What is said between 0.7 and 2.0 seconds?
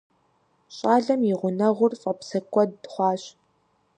ЩӀалэм и гъунэгъур